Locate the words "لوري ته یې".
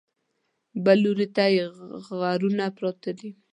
1.03-1.65